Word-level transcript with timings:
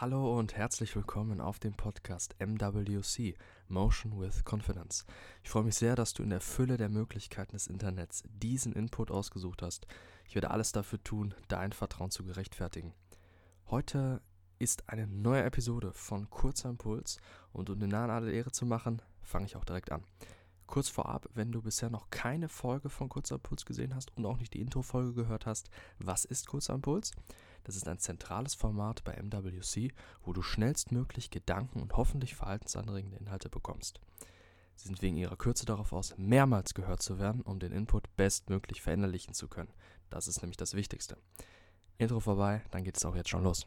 Hallo 0.00 0.38
und 0.38 0.54
herzlich 0.54 0.94
willkommen 0.94 1.40
auf 1.40 1.58
dem 1.58 1.74
Podcast 1.74 2.36
MWC 2.38 3.34
Motion 3.66 4.20
with 4.20 4.44
Confidence. 4.48 5.04
Ich 5.42 5.50
freue 5.50 5.64
mich 5.64 5.74
sehr, 5.74 5.96
dass 5.96 6.14
du 6.14 6.22
in 6.22 6.30
der 6.30 6.40
Fülle 6.40 6.76
der 6.76 6.88
Möglichkeiten 6.88 7.56
des 7.56 7.66
Internets 7.66 8.22
diesen 8.28 8.74
Input 8.74 9.10
ausgesucht 9.10 9.60
hast. 9.60 9.88
Ich 10.28 10.36
werde 10.36 10.52
alles 10.52 10.70
dafür 10.70 11.02
tun, 11.02 11.34
dein 11.48 11.72
Vertrauen 11.72 12.12
zu 12.12 12.22
gerechtfertigen. 12.22 12.94
Heute 13.70 14.22
ist 14.60 14.88
eine 14.88 15.08
neue 15.08 15.42
Episode 15.42 15.92
von 15.92 16.30
Kurzer 16.30 16.68
Impuls 16.68 17.18
und 17.52 17.68
um 17.68 17.80
den 17.80 17.90
Nahen 17.90 18.10
alle 18.10 18.30
Ehre 18.30 18.52
zu 18.52 18.66
machen, 18.66 19.02
fange 19.20 19.46
ich 19.46 19.56
auch 19.56 19.64
direkt 19.64 19.90
an. 19.90 20.04
Kurz 20.68 20.88
vorab, 20.90 21.28
wenn 21.34 21.50
du 21.50 21.60
bisher 21.60 21.90
noch 21.90 22.08
keine 22.10 22.48
Folge 22.48 22.88
von 22.88 23.08
Kurzer 23.08 23.34
Impuls 23.34 23.66
gesehen 23.66 23.96
hast 23.96 24.16
und 24.16 24.26
auch 24.26 24.38
nicht 24.38 24.54
die 24.54 24.60
Intro-Folge 24.60 25.14
gehört 25.14 25.44
hast, 25.44 25.70
was 25.98 26.24
ist 26.24 26.46
Kurzer 26.46 26.74
Impuls? 26.74 27.10
Das 27.68 27.76
ist 27.76 27.86
ein 27.86 27.98
zentrales 27.98 28.54
Format 28.54 29.04
bei 29.04 29.12
MWC, 29.12 29.92
wo 30.22 30.32
du 30.32 30.40
schnellstmöglich 30.40 31.28
Gedanken 31.30 31.82
und 31.82 31.98
hoffentlich 31.98 32.34
verhaltensanregende 32.34 33.18
Inhalte 33.18 33.50
bekommst. 33.50 34.00
Sie 34.74 34.88
sind 34.88 35.02
wegen 35.02 35.18
ihrer 35.18 35.36
Kürze 35.36 35.66
darauf 35.66 35.92
aus, 35.92 36.14
mehrmals 36.16 36.72
gehört 36.72 37.02
zu 37.02 37.18
werden, 37.18 37.42
um 37.42 37.58
den 37.58 37.72
Input 37.72 38.16
bestmöglich 38.16 38.80
verinnerlichen 38.80 39.34
zu 39.34 39.48
können. 39.48 39.68
Das 40.08 40.28
ist 40.28 40.40
nämlich 40.40 40.56
das 40.56 40.72
Wichtigste. 40.72 41.18
Intro 41.98 42.20
vorbei, 42.20 42.62
dann 42.70 42.84
geht 42.84 42.96
es 42.96 43.04
auch 43.04 43.14
jetzt 43.14 43.28
schon 43.28 43.44
los. 43.44 43.66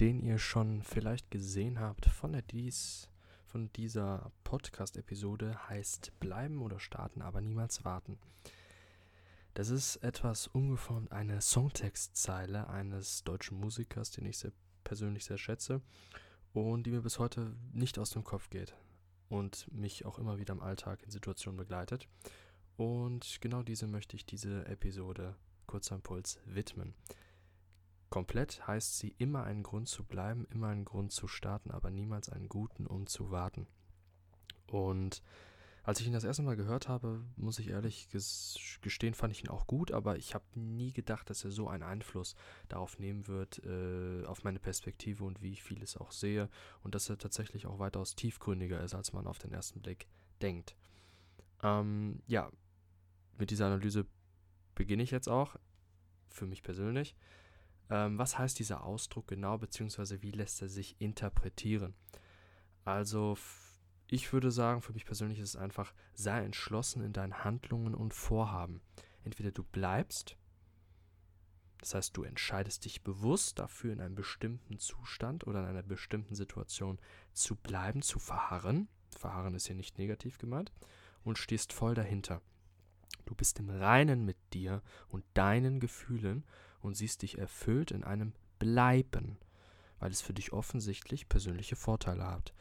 Den 0.00 0.18
ihr 0.18 0.38
schon 0.38 0.82
vielleicht 0.82 1.30
gesehen 1.30 1.78
habt 1.78 2.06
von, 2.06 2.32
der 2.32 2.42
dies, 2.42 3.08
von 3.46 3.72
dieser 3.74 4.32
Podcast-Episode, 4.42 5.68
heißt 5.68 6.18
Bleiben 6.18 6.62
oder 6.62 6.80
starten, 6.80 7.22
aber 7.22 7.40
niemals 7.40 7.84
warten. 7.84 8.18
Das 9.54 9.68
ist 9.68 9.96
etwas 9.96 10.48
ungeformt 10.48 11.12
eine 11.12 11.40
Songtextzeile 11.40 12.68
eines 12.68 13.22
deutschen 13.22 13.60
Musikers, 13.60 14.10
den 14.10 14.26
ich 14.26 14.38
sehr 14.38 14.50
persönlich 14.82 15.24
sehr 15.24 15.38
schätze 15.38 15.80
und 16.52 16.84
die 16.84 16.90
mir 16.90 17.02
bis 17.02 17.20
heute 17.20 17.54
nicht 17.72 17.96
aus 18.00 18.10
dem 18.10 18.24
Kopf 18.24 18.50
geht 18.50 18.74
und 19.28 19.72
mich 19.72 20.04
auch 20.06 20.18
immer 20.18 20.38
wieder 20.38 20.54
im 20.54 20.60
Alltag 20.60 21.04
in 21.04 21.10
Situationen 21.12 21.56
begleitet. 21.56 22.08
Und 22.76 23.38
genau 23.40 23.62
diese 23.62 23.86
möchte 23.86 24.16
ich 24.16 24.26
diese 24.26 24.66
Episode 24.66 25.36
kurzer 25.68 25.94
Impuls 25.94 26.40
widmen. 26.46 26.94
Komplett 28.14 28.64
heißt 28.64 28.96
sie 28.96 29.12
immer 29.18 29.42
einen 29.42 29.64
Grund 29.64 29.88
zu 29.88 30.04
bleiben, 30.04 30.46
immer 30.52 30.68
einen 30.68 30.84
Grund 30.84 31.10
zu 31.10 31.26
starten, 31.26 31.72
aber 31.72 31.90
niemals 31.90 32.28
einen 32.28 32.48
guten, 32.48 32.86
um 32.86 33.08
zu 33.08 33.32
warten. 33.32 33.66
Und 34.68 35.20
als 35.82 35.98
ich 35.98 36.06
ihn 36.06 36.12
das 36.12 36.22
erste 36.22 36.44
Mal 36.44 36.54
gehört 36.54 36.88
habe, 36.88 37.24
muss 37.34 37.58
ich 37.58 37.70
ehrlich 37.70 38.06
gestehen, 38.82 39.14
fand 39.14 39.32
ich 39.32 39.42
ihn 39.42 39.50
auch 39.50 39.66
gut, 39.66 39.90
aber 39.90 40.16
ich 40.16 40.32
habe 40.32 40.44
nie 40.54 40.92
gedacht, 40.92 41.28
dass 41.28 41.44
er 41.44 41.50
so 41.50 41.66
einen 41.66 41.82
Einfluss 41.82 42.36
darauf 42.68 43.00
nehmen 43.00 43.26
wird, 43.26 43.60
äh, 43.64 44.24
auf 44.26 44.44
meine 44.44 44.60
Perspektive 44.60 45.24
und 45.24 45.42
wie 45.42 45.50
ich 45.50 45.64
vieles 45.64 45.96
auch 45.96 46.12
sehe 46.12 46.48
und 46.84 46.94
dass 46.94 47.10
er 47.10 47.18
tatsächlich 47.18 47.66
auch 47.66 47.80
weitaus 47.80 48.14
tiefgründiger 48.14 48.80
ist, 48.80 48.94
als 48.94 49.12
man 49.12 49.26
auf 49.26 49.40
den 49.40 49.50
ersten 49.50 49.82
Blick 49.82 50.06
denkt. 50.40 50.76
Ähm, 51.64 52.22
ja, 52.28 52.48
mit 53.38 53.50
dieser 53.50 53.66
Analyse 53.66 54.06
beginne 54.76 55.02
ich 55.02 55.10
jetzt 55.10 55.28
auch, 55.28 55.56
für 56.28 56.46
mich 56.46 56.62
persönlich. 56.62 57.16
Ähm, 57.94 58.18
was 58.18 58.36
heißt 58.36 58.58
dieser 58.58 58.82
Ausdruck 58.82 59.28
genau, 59.28 59.56
beziehungsweise 59.56 60.20
wie 60.20 60.32
lässt 60.32 60.60
er 60.60 60.68
sich 60.68 61.00
interpretieren? 61.00 61.94
Also, 62.84 63.38
ich 64.08 64.32
würde 64.32 64.50
sagen, 64.50 64.82
für 64.82 64.92
mich 64.92 65.04
persönlich 65.06 65.38
ist 65.38 65.50
es 65.50 65.56
einfach, 65.56 65.94
sei 66.12 66.44
entschlossen 66.44 67.04
in 67.04 67.12
deinen 67.12 67.44
Handlungen 67.44 67.94
und 67.94 68.12
Vorhaben. 68.12 68.80
Entweder 69.22 69.52
du 69.52 69.62
bleibst, 69.62 70.36
das 71.78 71.94
heißt, 71.94 72.16
du 72.16 72.24
entscheidest 72.24 72.84
dich 72.84 73.04
bewusst 73.04 73.60
dafür, 73.60 73.92
in 73.92 74.00
einem 74.00 74.16
bestimmten 74.16 74.80
Zustand 74.80 75.46
oder 75.46 75.60
in 75.60 75.66
einer 75.66 75.84
bestimmten 75.84 76.34
Situation 76.34 76.98
zu 77.32 77.54
bleiben, 77.54 78.02
zu 78.02 78.18
verharren. 78.18 78.88
Verharren 79.16 79.54
ist 79.54 79.68
hier 79.68 79.76
nicht 79.76 79.98
negativ 79.98 80.38
gemeint. 80.38 80.72
Und 81.22 81.38
stehst 81.38 81.72
voll 81.72 81.94
dahinter. 81.94 82.42
Du 83.24 83.36
bist 83.36 83.60
im 83.60 83.70
Reinen 83.70 84.24
mit 84.24 84.36
dir 84.52 84.82
und 85.08 85.24
deinen 85.34 85.78
Gefühlen 85.78 86.44
und 86.84 86.94
siehst 86.94 87.22
dich 87.22 87.38
erfüllt 87.38 87.90
in 87.90 88.04
einem 88.04 88.32
Bleiben, 88.58 89.38
weil 89.98 90.10
es 90.10 90.20
für 90.20 90.34
dich 90.34 90.52
offensichtlich 90.52 91.28
persönliche 91.28 91.76
Vorteile 91.76 92.26
hat. 92.26 92.52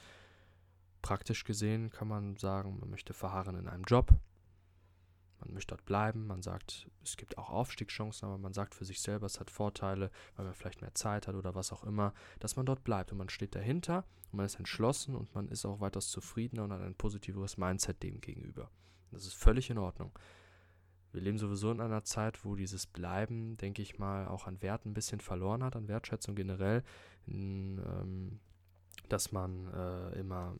Praktisch 1.01 1.43
gesehen 1.43 1.89
kann 1.89 2.07
man 2.07 2.37
sagen, 2.37 2.79
man 2.79 2.89
möchte 2.89 3.13
verharren 3.13 3.57
in 3.57 3.67
einem 3.67 3.83
Job, 3.83 4.13
man 5.39 5.53
möchte 5.53 5.75
dort 5.75 5.85
bleiben, 5.85 6.25
man 6.25 6.41
sagt, 6.41 6.89
es 7.03 7.17
gibt 7.17 7.37
auch 7.37 7.49
Aufstiegschancen, 7.49 8.25
aber 8.25 8.37
man 8.37 8.53
sagt 8.53 8.75
für 8.75 8.85
sich 8.85 9.01
selber, 9.01 9.25
es 9.25 9.41
hat 9.41 9.51
Vorteile, 9.51 10.09
weil 10.37 10.45
man 10.45 10.53
vielleicht 10.53 10.81
mehr 10.81 10.95
Zeit 10.95 11.27
hat 11.27 11.35
oder 11.35 11.53
was 11.53 11.73
auch 11.73 11.83
immer, 11.83 12.13
dass 12.39 12.55
man 12.55 12.65
dort 12.65 12.85
bleibt 12.85 13.11
und 13.11 13.17
man 13.17 13.27
steht 13.27 13.55
dahinter 13.55 14.05
und 14.31 14.37
man 14.37 14.45
ist 14.45 14.55
entschlossen 14.55 15.15
und 15.15 15.35
man 15.35 15.49
ist 15.49 15.65
auch 15.65 15.81
weitaus 15.81 16.09
zufriedener 16.09 16.63
und 16.63 16.71
hat 16.71 16.81
ein 16.81 16.95
positiveres 16.95 17.57
Mindset 17.57 18.01
dem 18.01 18.21
gegenüber. 18.21 18.71
Das 19.11 19.25
ist 19.25 19.35
völlig 19.35 19.69
in 19.69 19.77
Ordnung. 19.77 20.17
Wir 21.13 21.21
leben 21.21 21.37
sowieso 21.37 21.71
in 21.71 21.79
einer 21.79 22.03
Zeit, 22.03 22.43
wo 22.43 22.55
dieses 22.55 22.87
Bleiben, 22.87 23.55
denke 23.57 23.83
ich 23.83 23.99
mal, 23.99 24.27
auch 24.27 24.47
an 24.47 24.61
Wert 24.63 24.85
ein 24.85 24.95
bisschen 24.95 25.21
verloren 25.21 25.63
hat, 25.63 25.75
an 25.75 25.87
Wertschätzung 25.87 26.35
generell, 26.35 26.83
in, 27.27 27.77
ähm, 27.77 28.39
dass 29.09 29.31
man 29.31 29.71
äh, 29.71 30.19
immer 30.19 30.55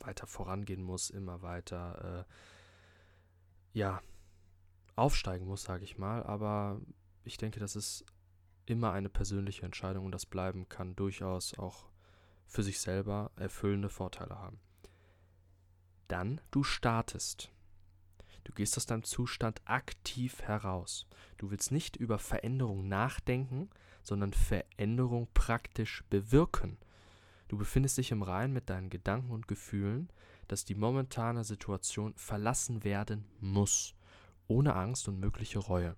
weiter 0.00 0.26
vorangehen 0.26 0.82
muss, 0.82 1.08
immer 1.08 1.42
weiter, 1.42 2.26
äh, 2.26 3.78
ja, 3.78 4.02
aufsteigen 4.96 5.46
muss, 5.46 5.62
sage 5.62 5.84
ich 5.84 5.98
mal. 5.98 6.24
Aber 6.24 6.80
ich 7.22 7.36
denke, 7.36 7.60
das 7.60 7.76
ist 7.76 8.04
immer 8.66 8.92
eine 8.92 9.08
persönliche 9.08 9.64
Entscheidung 9.64 10.04
und 10.06 10.12
das 10.12 10.26
Bleiben 10.26 10.68
kann 10.68 10.96
durchaus 10.96 11.56
auch 11.58 11.86
für 12.46 12.64
sich 12.64 12.80
selber 12.80 13.30
erfüllende 13.36 13.88
Vorteile 13.88 14.36
haben. 14.36 14.58
Dann 16.08 16.40
du 16.50 16.64
startest. 16.64 17.52
Du 18.44 18.52
gehst 18.52 18.76
aus 18.76 18.86
deinem 18.86 19.04
Zustand 19.04 19.60
aktiv 19.64 20.42
heraus. 20.42 21.06
Du 21.38 21.50
willst 21.50 21.72
nicht 21.72 21.96
über 21.96 22.18
Veränderung 22.18 22.88
nachdenken, 22.88 23.70
sondern 24.02 24.32
Veränderung 24.32 25.28
praktisch 25.32 26.04
bewirken. 26.10 26.76
Du 27.48 27.56
befindest 27.56 27.98
dich 27.98 28.10
im 28.10 28.22
Rein 28.22 28.52
mit 28.52 28.70
deinen 28.70 28.90
Gedanken 28.90 29.30
und 29.30 29.46
Gefühlen, 29.46 30.10
dass 30.48 30.64
die 30.64 30.74
momentane 30.74 31.44
Situation 31.44 32.14
verlassen 32.14 32.84
werden 32.84 33.26
muss, 33.40 33.94
ohne 34.48 34.74
Angst 34.74 35.06
und 35.08 35.20
mögliche 35.20 35.58
Reue. 35.58 35.96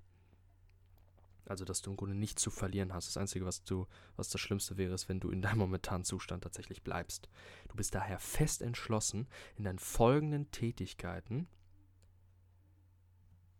Also, 1.47 1.65
dass 1.65 1.83
du 1.83 1.91
im 1.91 1.97
Grunde 1.97 2.15
nichts 2.15 2.43
zu 2.43 2.50
verlieren 2.50 2.94
hast. 2.94 3.09
Das 3.09 3.16
Einzige, 3.16 3.44
was 3.44 3.65
du, 3.65 3.87
was 4.16 4.31
das 4.31 4.41
Schlimmste 4.41 4.77
wäre, 4.78 4.94
ist, 4.94 5.09
wenn 5.09 5.21
du 5.21 5.31
in 5.31 5.43
deinem 5.43 5.59
momentanen 5.59 6.04
Zustand 6.04 6.43
tatsächlich 6.43 6.83
bleibst. 6.83 7.28
Du 7.69 7.77
bist 7.77 7.94
daher 7.94 8.19
fest 8.19 8.62
entschlossen, 8.62 9.27
in 9.56 9.65
deinen 9.65 9.78
folgenden 9.78 10.50
Tätigkeiten 10.50 11.47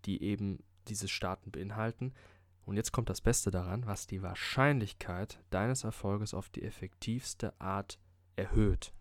die 0.05 0.23
eben 0.23 0.63
diese 0.89 1.09
Staaten 1.09 1.51
beinhalten. 1.51 2.13
Und 2.65 2.77
jetzt 2.77 2.93
kommt 2.93 3.11
das 3.11 3.21
Beste 3.21 3.51
daran, 3.51 3.87
was 3.87 4.07
die 4.07 4.23
Wahrscheinlichkeit 4.23 5.39
deines 5.51 5.85
Erfolges 5.85 6.35
auf 6.35 6.49
die 6.49 6.63
effektivste 6.63 7.59
Art 7.61 7.99
erhöht. 8.37 8.93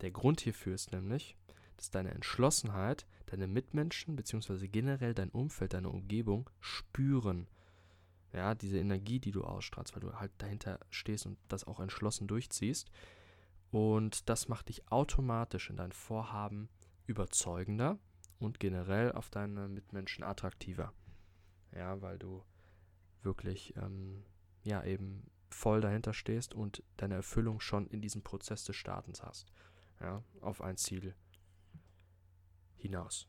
Der 0.00 0.10
Grund 0.10 0.40
hierfür 0.40 0.74
ist 0.74 0.92
nämlich, 0.92 1.36
dass 1.76 1.90
deine 1.90 2.10
Entschlossenheit 2.10 3.06
deine 3.26 3.46
Mitmenschen 3.46 4.16
bzw. 4.16 4.68
generell 4.68 5.14
dein 5.14 5.30
Umfeld, 5.30 5.74
deine 5.74 5.90
Umgebung 5.90 6.50
spüren. 6.60 7.48
Ja, 8.32 8.54
diese 8.54 8.78
Energie, 8.78 9.20
die 9.20 9.30
du 9.30 9.44
ausstrahlst, 9.44 9.94
weil 9.94 10.00
du 10.00 10.12
halt 10.14 10.32
dahinter 10.38 10.80
stehst 10.90 11.26
und 11.26 11.38
das 11.48 11.64
auch 11.64 11.80
entschlossen 11.80 12.26
durchziehst. 12.26 12.90
Und 13.70 14.28
das 14.28 14.48
macht 14.48 14.68
dich 14.68 14.90
automatisch 14.90 15.70
in 15.70 15.76
dein 15.76 15.92
Vorhaben 15.92 16.68
überzeugender 17.06 17.98
und 18.44 18.60
generell 18.60 19.12
auf 19.12 19.30
deine 19.30 19.68
Mitmenschen 19.68 20.24
attraktiver. 20.24 20.92
Ja, 21.72 22.00
weil 22.02 22.18
du 22.18 22.42
wirklich, 23.22 23.74
ähm, 23.76 24.24
ja, 24.62 24.84
eben 24.84 25.30
voll 25.50 25.80
dahinter 25.80 26.12
stehst 26.12 26.54
und 26.54 26.82
deine 26.96 27.14
Erfüllung 27.14 27.60
schon 27.60 27.86
in 27.88 28.00
diesem 28.00 28.22
Prozess 28.22 28.64
des 28.64 28.76
Startens 28.76 29.22
hast. 29.22 29.52
Ja, 30.00 30.22
auf 30.40 30.60
ein 30.60 30.76
Ziel 30.76 31.14
hinaus. 32.76 33.26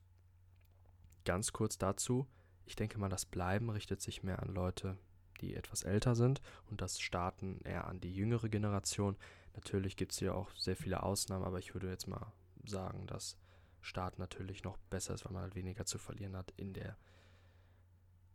Ganz 1.24 1.54
kurz 1.54 1.78
dazu, 1.78 2.28
ich 2.66 2.76
denke 2.76 2.98
mal, 3.00 3.10
das 3.10 3.26
Bleiben 3.26 3.70
richtet 3.70 4.02
sich 4.02 4.24
mehr 4.24 4.42
an 4.42 4.50
Leute, 4.50 4.98
die 5.42 5.56
etwas 5.56 5.84
älter 5.84 6.16
sind 6.16 6.42
und 6.70 6.82
das 6.82 7.00
Starten 7.00 7.62
eher 7.64 7.88
an 7.88 8.00
die 8.00 8.14
jüngere 8.14 8.50
Generation. 8.50 9.18
Natürlich 9.54 9.96
gibt 9.96 10.12
es 10.12 10.20
hier 10.20 10.36
auch 10.36 10.52
sehr 10.56 10.76
viele 10.76 11.04
Ausnahmen, 11.04 11.46
aber 11.46 11.60
ich 11.60 11.74
würde 11.74 11.90
jetzt 11.90 12.08
mal 12.08 12.34
sagen, 12.66 13.08
dass 13.08 13.38
Start 13.86 14.20
natürlich 14.20 14.64
noch 14.64 14.78
besser 14.90 15.14
ist, 15.14 15.26
weil 15.26 15.34
man 15.34 15.44
halt 15.44 15.56
weniger 15.56 15.86
zu 15.86 15.98
verlieren 15.98 16.36
hat 16.36 16.52
in 16.58 16.74
der 16.74 16.98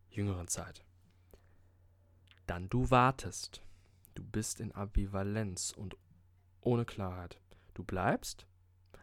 jüngeren 0.08 0.48
Zeit. 0.48 0.84
Dann 2.46 2.68
du 2.68 2.90
wartest. 2.90 3.62
Du 4.14 4.24
bist 4.24 4.60
in 4.60 4.74
Ambivalenz 4.74 5.72
und 5.72 5.96
ohne 6.60 6.84
Klarheit. 6.84 7.40
Du 7.74 7.84
bleibst, 7.84 8.46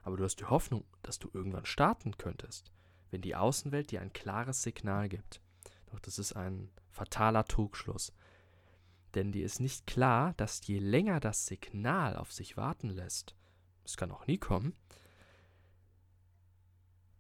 aber 0.04 0.18
du 0.18 0.24
hast 0.24 0.40
die 0.40 0.46
Hoffnung, 0.46 0.86
dass 1.02 1.20
du 1.20 1.30
irgendwann 1.34 1.66
starten 1.66 2.18
könntest, 2.18 2.72
wenn 3.12 3.22
die 3.22 3.36
Außenwelt 3.36 3.92
dir 3.92 4.02
ein 4.02 4.14
klares 4.14 4.64
Signal 4.64 5.10
gibt. 5.10 5.42
Doch 5.88 6.00
das 6.00 6.20
ist 6.20 6.34
ein 6.34 6.70
fataler 6.92 7.46
Trugschluss. 7.46 8.14
Denn 9.16 9.32
dir 9.32 9.46
ist 9.46 9.60
nicht 9.60 9.88
klar, 9.88 10.34
dass 10.34 10.66
je 10.68 10.80
länger 10.80 11.20
das 11.20 11.46
Signal 11.46 12.16
auf 12.16 12.32
sich 12.32 12.58
warten 12.58 12.90
lässt, 12.90 13.36
es 13.84 13.98
kann 13.98 14.12
auch 14.12 14.28
nie 14.28 14.38
kommen, 14.38 14.76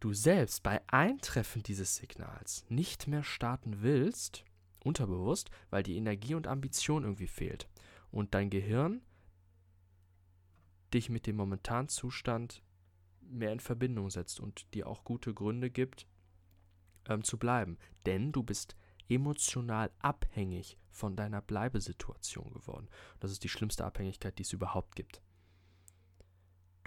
du 0.07 0.13
selbst 0.13 0.63
bei 0.63 0.81
Eintreffen 0.87 1.63
dieses 1.63 1.97
Signals 1.97 2.63
nicht 2.69 3.07
mehr 3.07 3.23
starten 3.23 3.81
willst, 3.81 4.45
unterbewusst, 4.81 5.51
weil 5.69 5.83
die 5.83 5.97
Energie 5.97 6.33
und 6.33 6.47
Ambition 6.47 7.03
irgendwie 7.03 7.27
fehlt. 7.27 7.67
Und 8.09 8.33
dein 8.33 8.49
Gehirn 8.49 9.01
dich 10.93 11.09
mit 11.09 11.27
dem 11.27 11.35
momentanen 11.35 11.89
Zustand 11.89 12.63
mehr 13.19 13.51
in 13.51 13.59
Verbindung 13.59 14.09
setzt 14.09 14.39
und 14.39 14.73
dir 14.73 14.87
auch 14.87 15.03
gute 15.03 15.33
Gründe 15.33 15.69
gibt, 15.69 16.07
ähm, 17.09 17.25
zu 17.25 17.37
bleiben. 17.37 17.77
Denn 18.05 18.31
du 18.31 18.43
bist 18.43 18.77
emotional 19.09 19.91
abhängig 19.99 20.77
von 20.89 21.17
deiner 21.17 21.41
Bleibesituation 21.41 22.53
geworden. 22.53 22.87
Das 23.19 23.31
ist 23.31 23.43
die 23.43 23.49
schlimmste 23.49 23.83
Abhängigkeit, 23.83 24.37
die 24.37 24.43
es 24.43 24.53
überhaupt 24.53 24.95
gibt. 24.95 25.21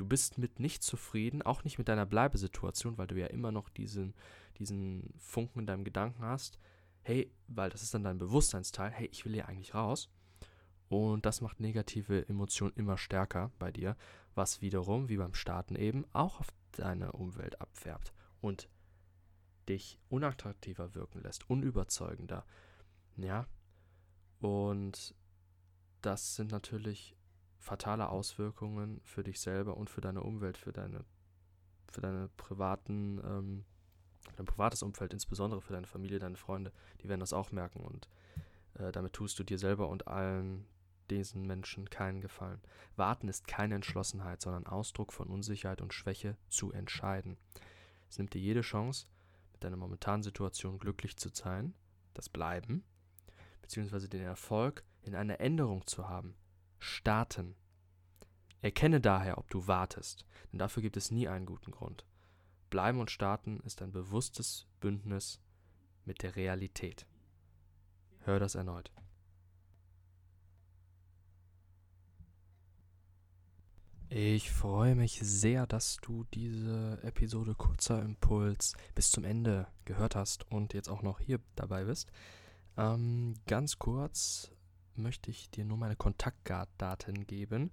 Du 0.00 0.06
bist 0.06 0.38
mit 0.38 0.60
nicht 0.60 0.82
zufrieden, 0.82 1.42
auch 1.42 1.62
nicht 1.62 1.76
mit 1.76 1.86
deiner 1.88 2.06
Bleibesituation, 2.06 2.96
weil 2.96 3.06
du 3.06 3.20
ja 3.20 3.26
immer 3.26 3.52
noch 3.52 3.68
diesen, 3.68 4.14
diesen 4.58 5.12
Funken 5.18 5.60
in 5.60 5.66
deinem 5.66 5.84
Gedanken 5.84 6.22
hast. 6.22 6.58
Hey, 7.02 7.30
weil 7.48 7.68
das 7.68 7.82
ist 7.82 7.92
dann 7.92 8.04
dein 8.04 8.16
Bewusstseinsteil, 8.16 8.92
hey, 8.92 9.10
ich 9.12 9.26
will 9.26 9.34
hier 9.34 9.46
eigentlich 9.46 9.74
raus. 9.74 10.08
Und 10.88 11.26
das 11.26 11.42
macht 11.42 11.60
negative 11.60 12.26
Emotionen 12.30 12.72
immer 12.76 12.96
stärker 12.96 13.52
bei 13.58 13.70
dir, 13.70 13.94
was 14.34 14.62
wiederum, 14.62 15.10
wie 15.10 15.18
beim 15.18 15.34
Starten 15.34 15.76
eben, 15.76 16.06
auch 16.14 16.40
auf 16.40 16.48
deine 16.72 17.12
Umwelt 17.12 17.60
abfärbt 17.60 18.14
und 18.40 18.70
dich 19.68 19.98
unattraktiver 20.08 20.94
wirken 20.94 21.20
lässt, 21.20 21.50
unüberzeugender. 21.50 22.46
Ja. 23.18 23.46
Und 24.40 25.14
das 26.00 26.36
sind 26.36 26.52
natürlich 26.52 27.14
fatale 27.60 28.08
Auswirkungen 28.08 29.00
für 29.04 29.22
dich 29.22 29.38
selber 29.38 29.76
und 29.76 29.90
für 29.90 30.00
deine 30.00 30.22
Umwelt, 30.22 30.56
für 30.56 30.72
deine, 30.72 31.04
für 31.88 32.00
deine 32.00 32.28
privaten, 32.36 33.20
ähm, 33.24 33.64
dein 34.36 34.46
privates 34.46 34.82
Umfeld, 34.82 35.12
insbesondere 35.12 35.60
für 35.60 35.72
deine 35.72 35.86
Familie, 35.86 36.18
deine 36.18 36.36
Freunde, 36.36 36.72
die 37.02 37.08
werden 37.08 37.20
das 37.20 37.32
auch 37.32 37.52
merken 37.52 37.80
und 37.80 38.08
äh, 38.74 38.90
damit 38.92 39.12
tust 39.12 39.38
du 39.38 39.44
dir 39.44 39.58
selber 39.58 39.88
und 39.88 40.08
allen 40.08 40.66
diesen 41.10 41.46
Menschen 41.46 41.90
keinen 41.90 42.20
Gefallen. 42.20 42.60
Warten 42.96 43.28
ist 43.28 43.46
keine 43.46 43.74
Entschlossenheit, 43.74 44.40
sondern 44.40 44.66
Ausdruck 44.66 45.12
von 45.12 45.28
Unsicherheit 45.28 45.82
und 45.82 45.92
Schwäche 45.92 46.36
zu 46.48 46.72
entscheiden. 46.72 47.36
Es 48.08 48.18
nimmt 48.18 48.32
dir 48.32 48.40
jede 48.40 48.62
Chance, 48.62 49.06
mit 49.52 49.64
deiner 49.64 49.76
momentanen 49.76 50.22
Situation 50.22 50.78
glücklich 50.78 51.16
zu 51.16 51.28
sein, 51.32 51.74
das 52.14 52.28
Bleiben, 52.28 52.84
beziehungsweise 53.60 54.08
den 54.08 54.22
Erfolg 54.22 54.84
in 55.02 55.14
einer 55.14 55.40
Änderung 55.40 55.86
zu 55.86 56.08
haben. 56.08 56.34
Starten. 56.80 57.54
Erkenne 58.62 59.00
daher, 59.00 59.38
ob 59.38 59.48
du 59.50 59.66
wartest, 59.66 60.26
denn 60.50 60.58
dafür 60.58 60.82
gibt 60.82 60.96
es 60.96 61.10
nie 61.10 61.28
einen 61.28 61.46
guten 61.46 61.70
Grund. 61.70 62.04
Bleiben 62.70 63.00
und 63.00 63.10
starten 63.10 63.60
ist 63.60 63.82
ein 63.82 63.92
bewusstes 63.92 64.66
Bündnis 64.80 65.40
mit 66.04 66.22
der 66.22 66.36
Realität. 66.36 67.06
Hör 68.20 68.40
das 68.40 68.54
erneut. 68.54 68.90
Ich 74.08 74.50
freue 74.50 74.96
mich 74.96 75.20
sehr, 75.22 75.68
dass 75.68 75.98
du 75.98 76.24
diese 76.34 76.98
Episode 77.04 77.54
kurzer 77.54 78.02
Impuls 78.02 78.74
bis 78.96 79.12
zum 79.12 79.22
Ende 79.22 79.68
gehört 79.84 80.16
hast 80.16 80.50
und 80.50 80.74
jetzt 80.74 80.88
auch 80.88 81.02
noch 81.02 81.20
hier 81.20 81.38
dabei 81.54 81.84
bist. 81.84 82.10
Ähm, 82.76 83.34
ganz 83.46 83.78
kurz 83.78 84.50
möchte 85.02 85.30
ich 85.30 85.50
dir 85.50 85.64
nur 85.64 85.76
meine 85.76 85.96
Kontaktdaten 85.96 87.26
geben, 87.26 87.70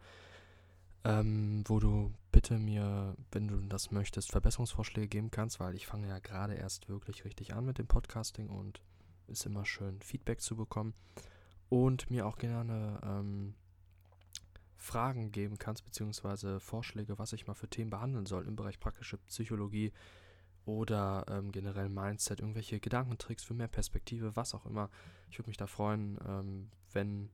ähm, 1.04 1.64
wo 1.68 1.80
du 1.80 2.14
bitte 2.32 2.58
mir, 2.58 3.16
wenn 3.32 3.48
du 3.48 3.60
das 3.62 3.92
möchtest, 3.92 4.32
Verbesserungsvorschläge 4.32 5.08
geben 5.08 5.32
kannst, 5.32 5.60
weil 5.60 5.76
ich 5.76 5.88
fange 5.88 6.08
ja 6.08 6.20
gerade 6.20 6.56
erst 6.56 6.90
wirklich 6.90 7.26
richtig 7.26 7.54
an 7.54 7.66
mit 7.66 7.78
dem 7.78 7.88
Podcasting 7.88 8.50
und 8.50 8.82
ist 9.28 9.46
immer 9.46 9.66
schön 9.66 10.02
Feedback 10.02 10.42
zu 10.42 10.56
bekommen 10.56 10.94
und 11.70 12.10
mir 12.10 12.26
auch 12.26 12.38
gerne 12.38 13.00
ähm, 13.04 13.56
Fragen 14.78 15.32
geben 15.32 15.58
kannst, 15.58 15.84
beziehungsweise 15.84 16.60
Vorschläge, 16.60 17.18
was 17.18 17.34
ich 17.34 17.48
mal 17.48 17.56
für 17.56 17.70
Themen 17.70 17.90
behandeln 17.90 18.26
soll 18.26 18.48
im 18.48 18.56
Bereich 18.56 18.80
praktische 18.80 19.18
Psychologie 19.18 19.92
oder 20.66 21.26
ähm, 21.30 21.52
generell 21.52 21.90
Mindset, 21.90 22.42
irgendwelche 22.42 22.80
Gedankentricks 22.80 23.44
für 23.44 23.54
mehr 23.54 23.68
Perspektive, 23.68 24.36
was 24.36 24.54
auch 24.54 24.66
immer. 24.66 24.90
Ich 25.30 25.40
würde 25.40 25.50
mich 25.50 25.58
da 25.58 25.68
freuen, 25.68 26.18
ähm, 26.28 26.70
wenn 26.98 27.30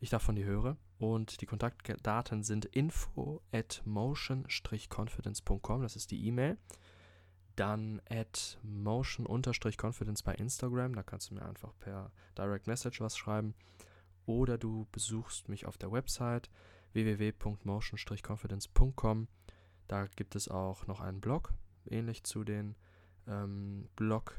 ich 0.00 0.10
davon 0.10 0.34
die 0.34 0.44
höre. 0.44 0.76
Und 0.98 1.40
die 1.40 1.46
Kontaktdaten 1.46 2.42
sind 2.42 2.64
info 2.64 3.40
at 3.52 3.80
motion-confidence.com, 3.84 5.82
das 5.82 5.94
ist 5.94 6.10
die 6.10 6.26
E-Mail. 6.26 6.58
Dann 7.54 8.02
at 8.10 8.58
motion-confidence 8.62 10.24
bei 10.24 10.34
Instagram, 10.34 10.96
da 10.96 11.04
kannst 11.04 11.30
du 11.30 11.34
mir 11.34 11.44
einfach 11.44 11.72
per 11.78 12.10
Direct 12.36 12.66
Message 12.66 13.00
was 13.00 13.16
schreiben 13.16 13.54
oder 14.26 14.58
du 14.58 14.88
besuchst 14.90 15.48
mich 15.48 15.66
auf 15.66 15.78
der 15.78 15.92
Website 15.92 16.50
www.motion-confidence.com. 16.92 19.28
Da 19.86 20.06
gibt 20.06 20.34
es 20.34 20.48
auch 20.48 20.88
noch 20.88 21.00
einen 21.00 21.20
Blog, 21.20 21.54
ähnlich 21.86 22.24
zu 22.24 22.42
den 22.42 22.74
ähm, 23.28 23.88
Blog, 23.94 24.34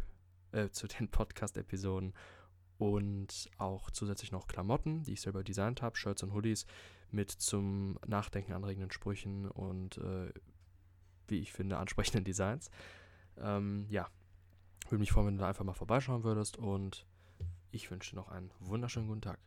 äh, 0.52 0.68
zu 0.72 0.88
den 0.88 1.10
Podcast-Episoden 1.10 2.14
und 2.78 3.50
auch 3.58 3.92
zusätzlich 3.92 4.32
noch 4.32 4.48
Klamotten, 4.48 5.04
die 5.04 5.14
ich 5.14 5.22
selber 5.22 5.44
designt 5.44 5.82
habe, 5.82 5.98
Shirts 5.98 6.24
und 6.24 6.34
Hoodies 6.34 6.66
mit 7.12 7.32
zum 7.32 8.00
Nachdenken 8.08 8.54
anregenden 8.54 8.92
Sprüchen 8.92 9.50
und 9.50 9.98
äh, 9.98 10.34
wie 11.28 11.40
ich 11.40 11.54
finde 11.54 11.78
ansprechenden 11.80 12.24
Designs. 12.24 12.70
Ähm, 13.38 13.86
ja, 13.90 14.08
würde 14.90 15.00
mich 15.00 15.12
freuen, 15.12 15.28
wenn 15.28 15.38
du 15.38 15.42
da 15.42 15.50
einfach 15.50 15.66
mal 15.66 15.74
vorbeischauen 15.74 16.24
würdest 16.24 16.58
und 16.58 17.06
ich 17.72 17.90
wünsche 17.90 18.12
dir 18.12 18.18
noch 18.18 18.30
einen 18.30 18.52
wunderschönen 18.60 19.08
guten 19.08 19.22
Tag. 19.22 19.40